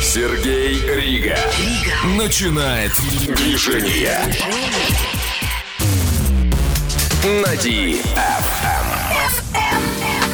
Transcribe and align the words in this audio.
Сергей 0.00 0.80
Рига. 0.94 1.36
Начинает 2.16 2.92
движение. 3.34 4.20
На 7.42 7.52
DFM. 7.54 8.04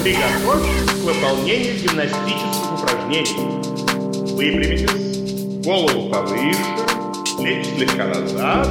Приготовьтесь 0.02 0.90
к 0.90 0.96
выполнению 0.96 1.74
гимнастических 1.76 2.72
упражнений. 2.74 4.34
Выпрямитесь, 4.34 5.64
голову 5.64 6.10
повыше, 6.10 6.58
плечи 7.38 7.70
слегка 7.74 8.06
назад. 8.06 8.68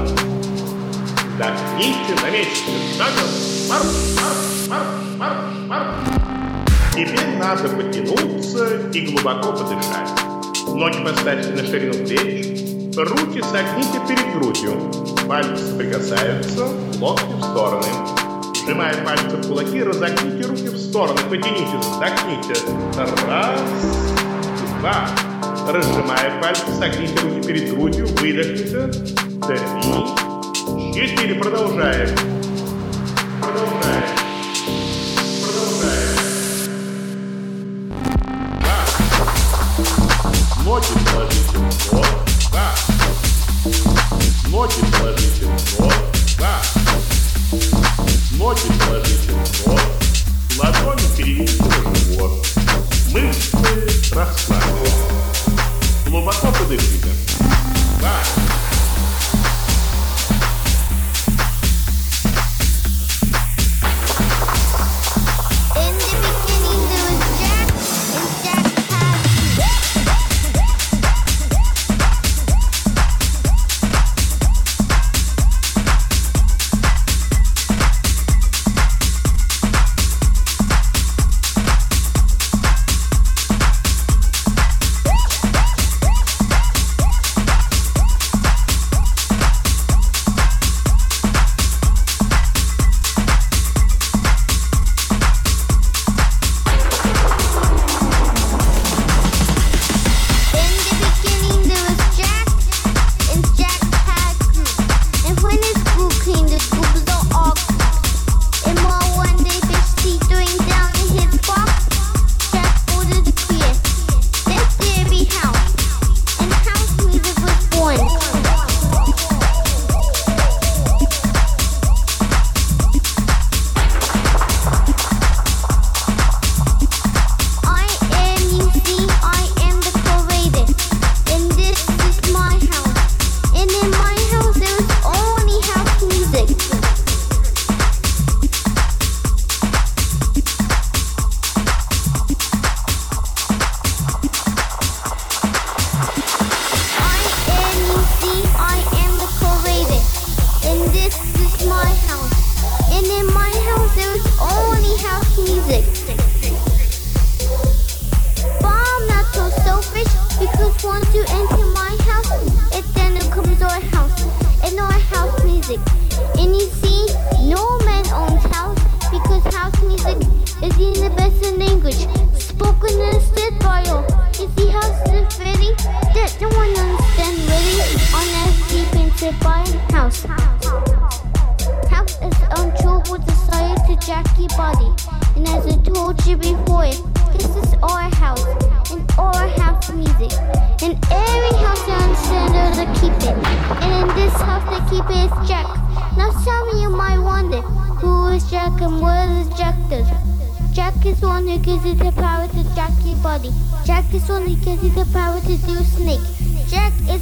Вдохните 1.33 2.13
на 2.21 2.29
месте 2.29 2.71
шагом. 2.95 3.29
Марш, 3.67 3.87
марш, 4.15 4.67
марш, 4.67 4.87
марш, 5.17 5.57
марш. 5.67 6.28
Теперь 6.99 7.37
надо 7.37 7.69
потянуться 7.69 8.89
и 8.91 9.01
глубоко 9.05 9.53
подышать. 9.53 10.09
Ноги 10.67 11.01
поставьте 11.01 11.49
на 11.51 11.65
ширину 11.65 11.93
плеч, 12.05 12.45
руки 12.97 13.41
согните 13.41 14.01
перед 14.05 14.33
грудью. 14.33 14.73
Пальцы 15.25 15.65
соприкасаются, 15.65 16.67
локти 16.99 17.23
в 17.23 17.41
стороны. 17.41 17.87
Сжимая 18.53 18.93
пальцы 19.05 19.37
в 19.37 19.47
кулаки, 19.47 19.81
разогните 19.81 20.45
руки 20.45 20.67
в 20.67 20.77
стороны, 20.77 21.21
потянитесь, 21.29 21.85
вдохните. 21.85 22.61
Раз, 22.97 23.61
два. 24.81 25.07
Разжимая 25.71 26.41
пальцы, 26.41 26.65
согните 26.77 27.17
руки 27.21 27.47
перед 27.47 27.73
грудью, 27.73 28.07
выдохните. 28.07 28.91
Три, 29.47 29.57
четыре. 30.93 31.35
Продолжаем. 31.35 32.09
Продолжаем. 33.39 34.18
Ноги 40.69 40.85
положите 41.03 41.57
в 41.57 41.89
пол. 41.89 42.05
Два. 42.51 42.75
Ноги 44.49 44.75
положите 44.91 45.45
в 45.45 45.79
рот. 45.79 45.93
Да. 46.37 46.61
Ноги 48.37 48.71
положите 48.77 49.33
в 49.33 49.67
рот. 49.67 49.81
Ладони 50.59 51.17
переведите 51.17 51.63
на 51.63 51.95
живот. 51.95 52.47
Мышцы 53.11 54.13
расслабьте. 54.13 54.91
Глубоко 56.05 56.51
подышите. 56.51 57.09
Да. 57.99 58.38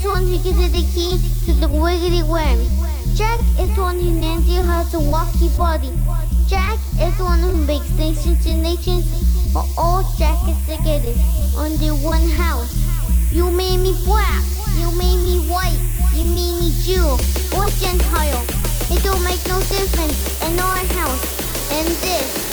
One 0.07 0.27
who 0.27 0.37
gives 0.39 0.71
the 0.71 0.83
key 0.93 1.19
to 1.45 1.53
the 1.59 1.67
wiggly 1.67 2.23
worm. 2.23 2.59
Jack 3.15 3.39
is 3.59 3.69
one 3.77 3.99
who 3.99 4.11
learns 4.21 4.47
you 4.47 4.61
how 4.61 4.83
to 4.83 4.99
walk 4.99 5.27
your 5.39 5.49
body. 5.57 5.91
Jack 6.47 6.77
is 7.01 7.17
the 7.17 7.23
one 7.23 7.39
who 7.39 7.55
makes 7.65 7.89
nations 7.97 8.43
to 8.43 8.53
nations, 8.53 9.05
but 9.53 9.65
all 9.77 10.03
Jack 10.17 10.37
is 10.47 10.59
together 10.65 11.13
under 11.57 11.93
one 12.05 12.27
house. 12.29 12.73
You 13.31 13.49
made 13.51 13.79
me 13.79 13.95
black, 14.05 14.43
you 14.77 14.91
made 14.97 15.19
me 15.23 15.43
white, 15.49 15.79
you 16.13 16.23
made 16.25 16.59
me 16.59 16.71
Jew 16.83 17.03
or 17.57 17.67
Gentile. 17.81 18.45
It 18.89 19.03
don't 19.03 19.23
make 19.23 19.43
no 19.47 19.59
difference 19.67 20.41
in 20.47 20.59
our 20.59 20.77
house. 20.95 21.71
And 21.71 21.87
this 21.99 22.46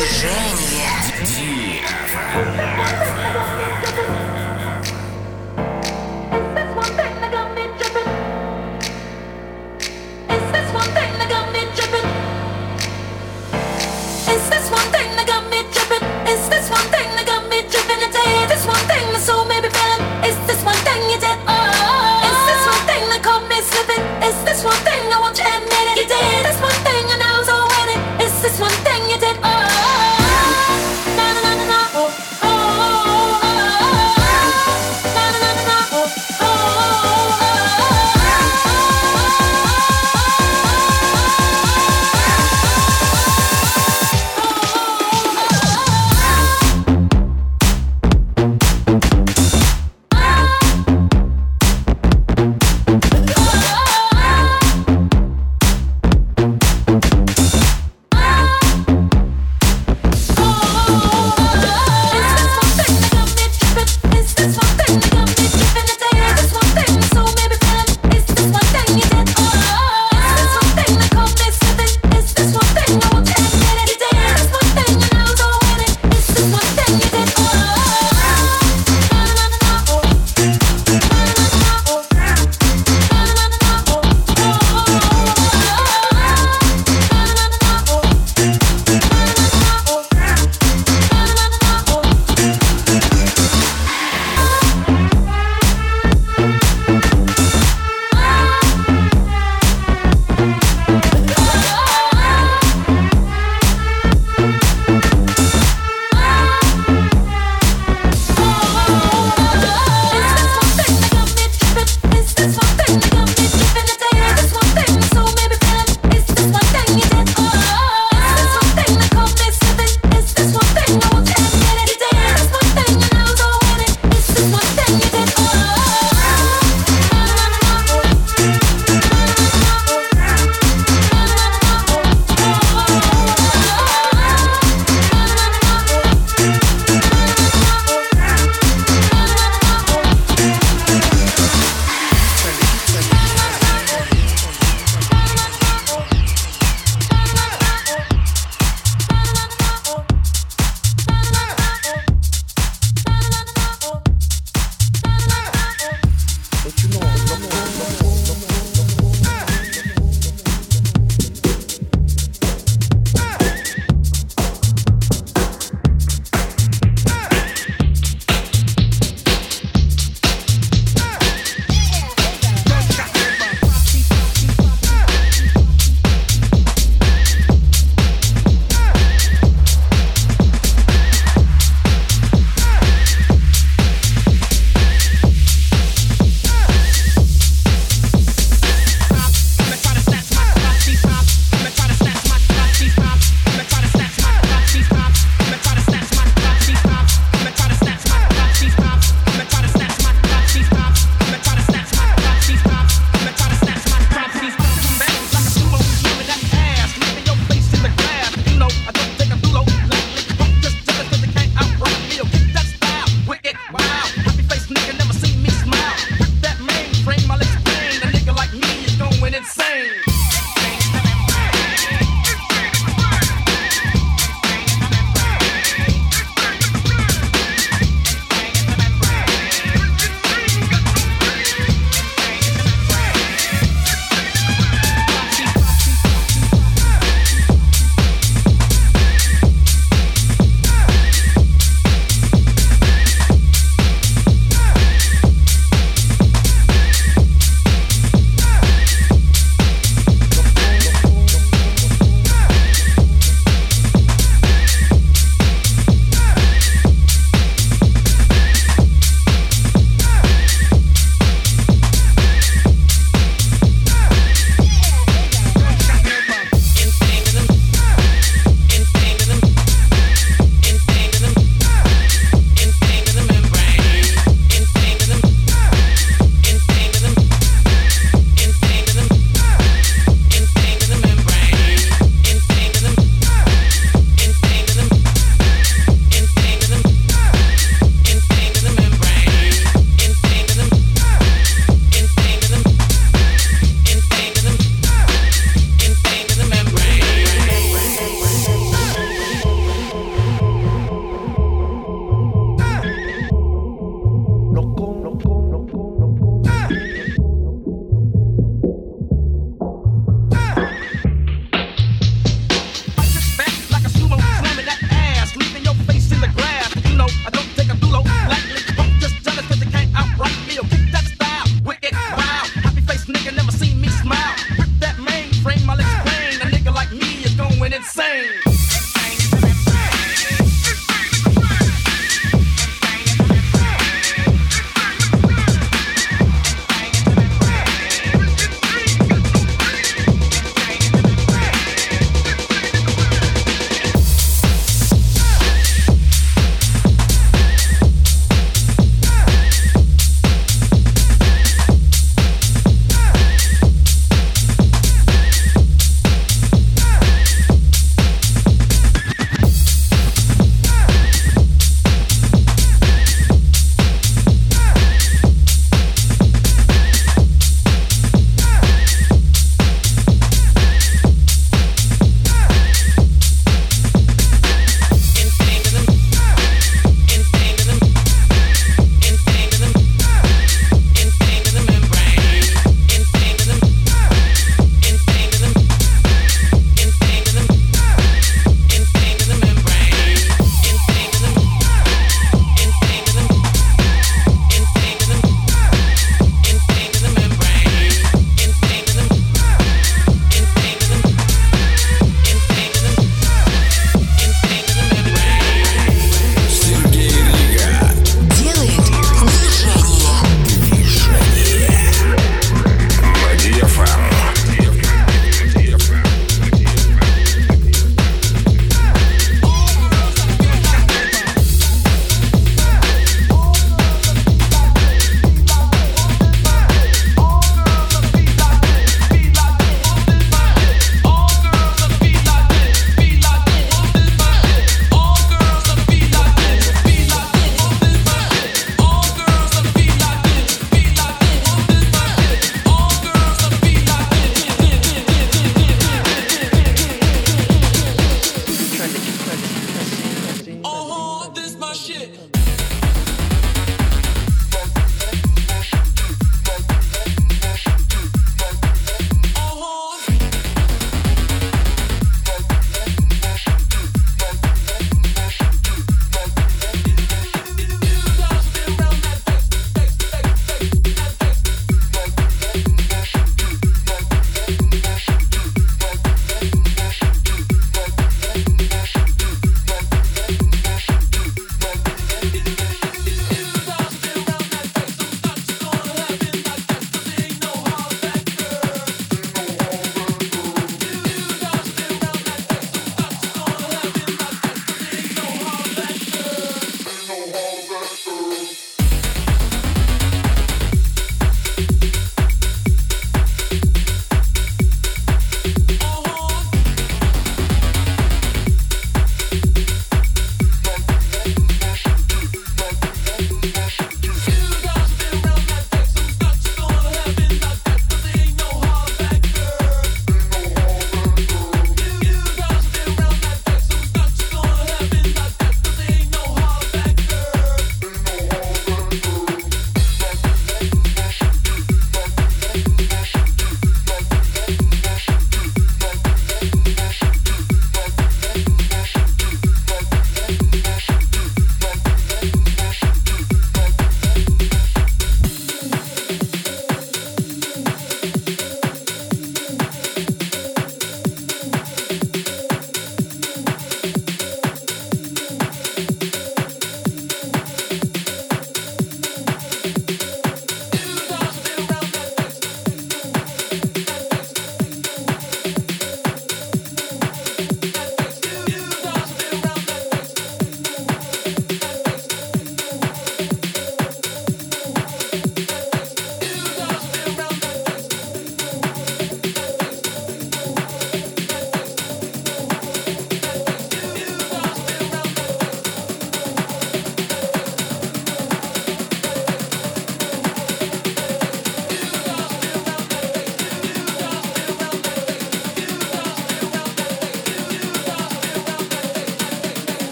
Движение. 0.00 1.90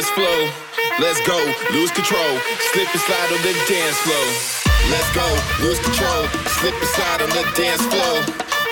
Dance 0.00 0.16
floor. 0.16 0.48
Let's 0.98 1.20
go, 1.28 1.36
lose 1.76 1.90
control, 1.92 2.32
slip 2.72 2.88
and 2.88 3.02
slide 3.04 3.32
on 3.36 3.42
the 3.44 3.52
dance 3.68 3.98
floor. 4.00 4.26
Let's 4.88 5.10
go, 5.12 5.28
lose 5.60 5.78
control, 5.80 6.24
slip 6.56 6.72
and 6.72 6.88
slide 6.96 7.20
on 7.20 7.28
the 7.36 7.44
dance 7.52 7.84
floor. 7.84 8.16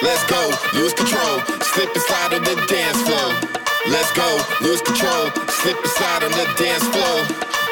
Let's 0.01 0.25
go, 0.25 0.41
lose 0.73 0.95
control, 0.95 1.45
slip 1.61 1.93
and 1.93 2.05
slide 2.09 2.33
on 2.33 2.43
the 2.49 2.57
dance 2.73 2.97
floor. 3.05 3.29
Let's 3.93 4.09
go, 4.17 4.41
lose 4.65 4.81
control, 4.81 5.29
slip 5.61 5.77
and 5.77 5.93
slide 6.01 6.25
on 6.25 6.33
the 6.33 6.49
dance 6.57 6.87
floor. 6.89 7.19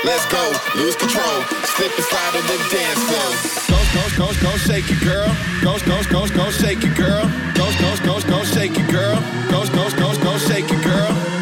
Let's 0.04 0.26
go, 0.28 0.44
lose 0.76 0.96
control, 0.96 1.40
slip 1.80 1.92
and 1.96 2.04
slide 2.12 2.36
on 2.36 2.44
the 2.52 2.60
dance 2.68 3.00
floor. 3.08 3.28
Go, 3.72 3.78
go, 3.96 4.04
go, 4.20 4.26
go, 4.44 4.52
shake 4.68 4.90
it, 4.92 5.00
girl. 5.00 5.32
Go, 5.64 5.80
go, 5.88 5.96
go, 6.12 6.28
go, 6.28 6.50
shake 6.52 6.84
it, 6.84 6.92
girl. 6.92 7.24
Go, 7.56 7.72
go, 7.80 7.96
go, 8.04 8.20
go, 8.20 8.44
shake 8.44 8.76
it, 8.76 8.88
girl. 8.92 9.16
Go, 9.48 9.64
go, 9.72 9.88
go, 9.96 10.12
go, 10.20 10.36
shake 10.44 10.68
it, 10.68 10.84
girl. 10.84 11.35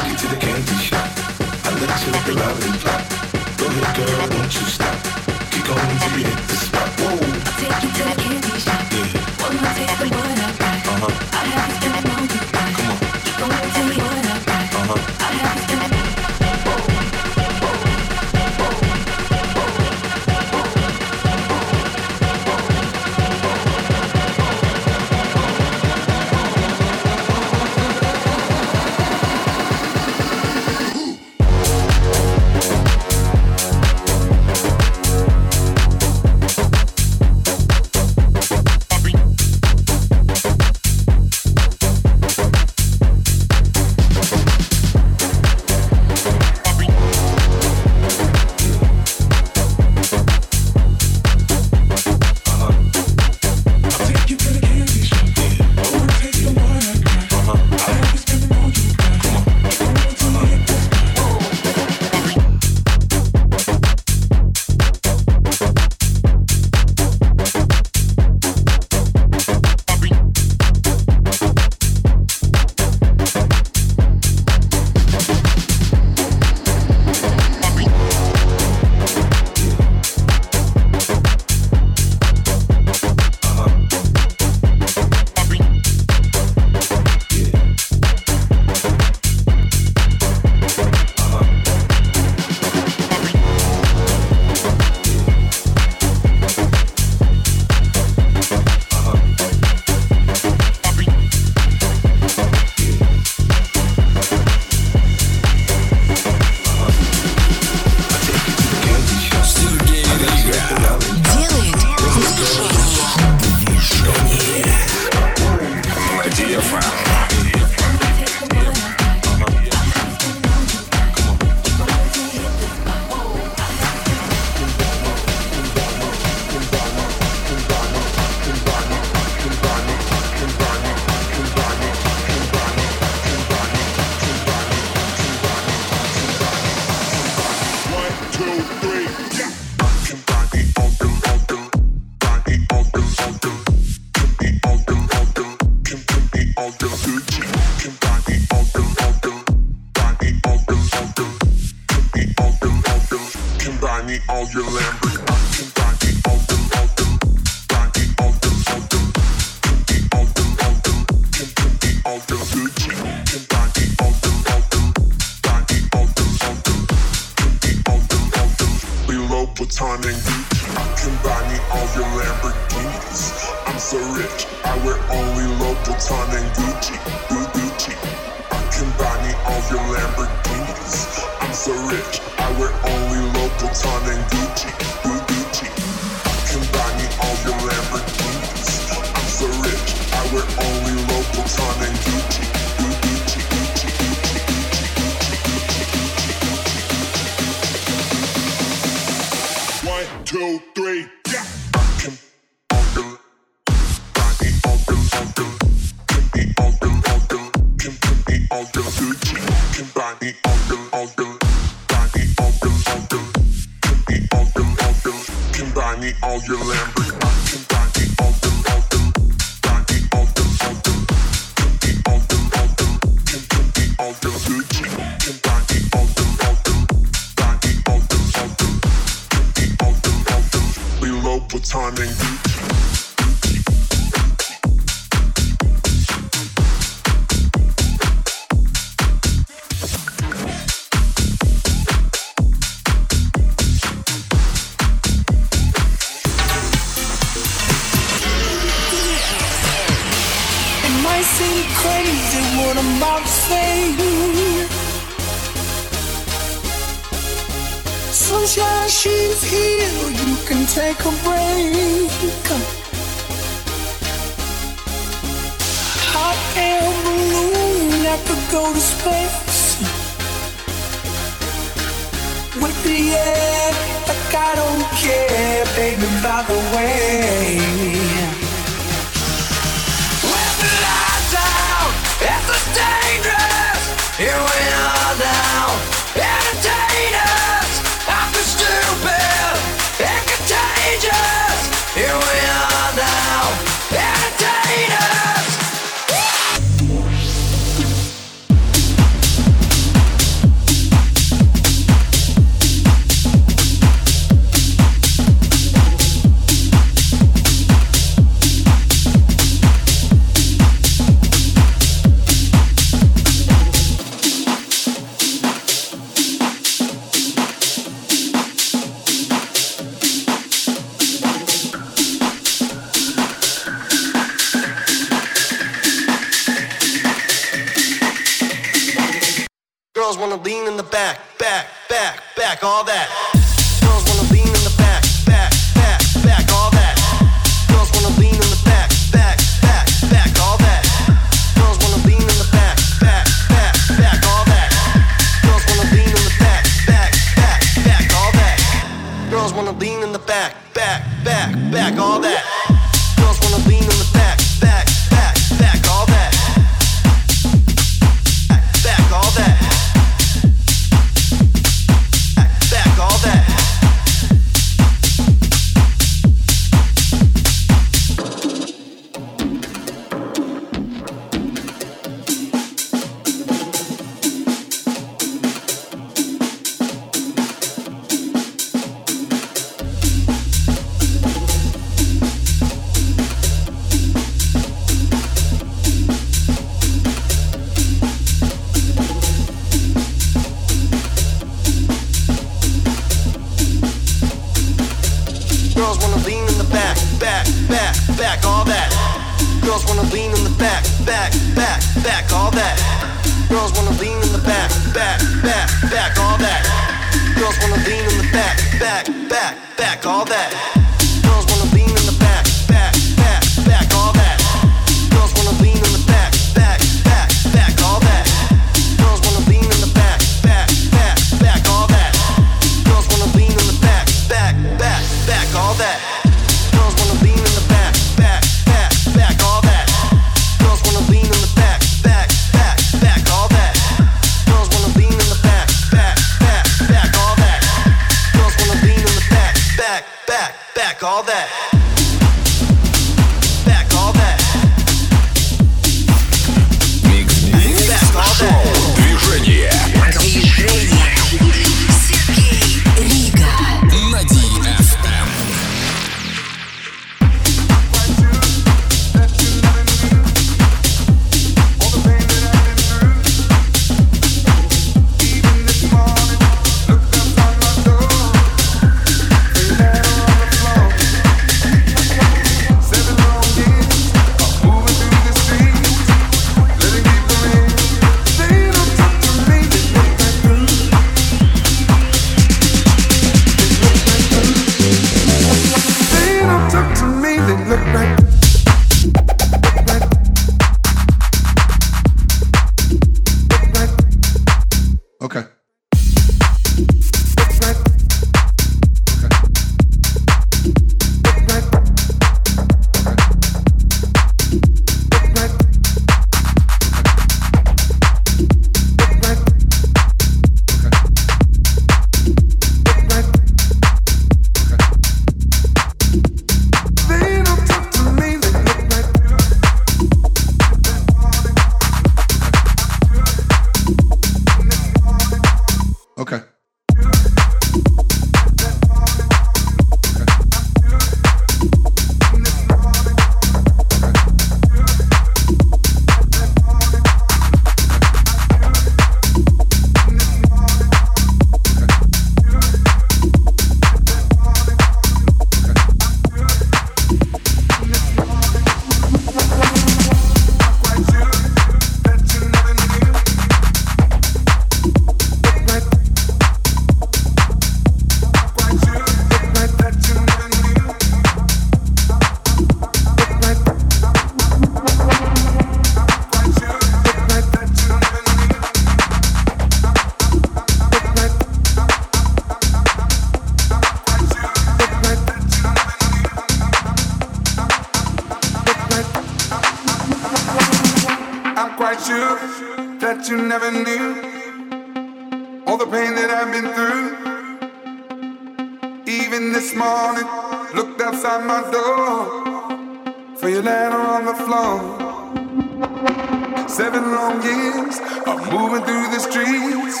Seven 596.70 597.02
long 597.10 597.42
years 597.42 597.98
of 598.26 598.52
moving 598.52 598.84
through 598.84 599.10
the 599.10 599.18
streets, 599.18 600.00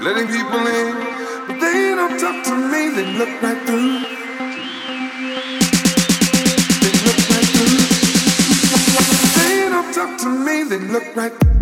letting 0.00 0.28
people 0.28 0.66
in, 0.66 0.94
but 1.48 1.60
they 1.60 1.94
don't 1.96 2.18
talk 2.18 2.44
to 2.44 2.54
me. 2.54 2.90
They 2.94 3.06
look 3.18 3.42
right 3.42 3.60
through. 3.66 4.00
They 6.80 6.92
look 7.04 7.20
right 7.28 7.48
through. 7.54 7.78
They 9.36 9.68
don't 9.68 9.92
talk 9.92 10.18
to 10.20 10.28
me. 10.28 10.62
They 10.62 10.78
look 10.78 11.16
right 11.16 11.32
through. 11.40 11.55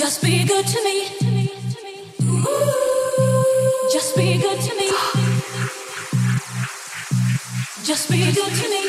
Just 0.00 0.22
be 0.22 0.44
good 0.44 0.66
to 0.66 0.82
me. 0.82 1.08
Just 3.92 4.16
be 4.16 4.38
good 4.38 4.58
to 4.58 4.74
me. 4.76 4.90
Just 7.84 8.10
be 8.10 8.32
good 8.32 8.52
to 8.60 8.68
me. 8.70 8.82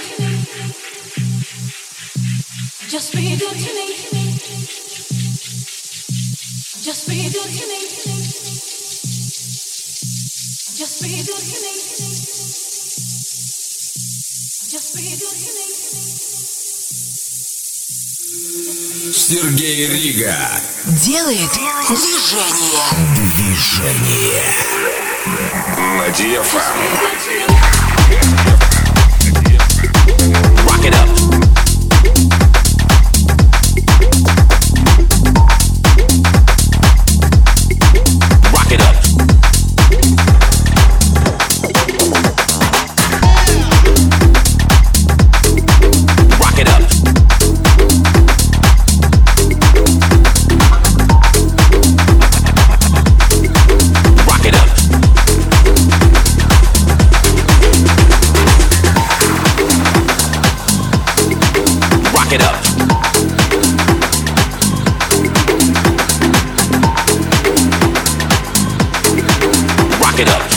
Just 2.88 3.12
be 3.14 3.36
good 3.36 3.58
to 3.60 3.72
me. 3.76 3.88
Just 6.82 7.06
be 7.10 7.30
good 7.30 7.52
to 7.60 7.68
me. 7.68 7.80
Just 10.80 11.02
be 11.04 11.24
good 11.28 11.44
to 11.44 11.58
me. 11.62 11.74
Just 14.72 14.96
be 14.96 15.10
good 15.20 15.36
to 15.36 15.52
me. 15.56 16.31
Сергей 18.34 19.88
Рига 19.88 20.34
делает 20.86 21.52
движение. 21.90 22.82
Движение. 23.14 24.44
Надеюсь. 25.98 26.54
Rock 30.66 30.86
it 30.86 30.96
up. 30.96 31.21
Pick 62.32 62.40
it 62.40 62.48
up. 62.48 62.56
Rock 70.00 70.18
it 70.18 70.30
up. 70.30 70.51